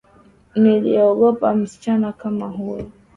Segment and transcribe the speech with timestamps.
[0.55, 2.91] Niliogopa msichana kama huyo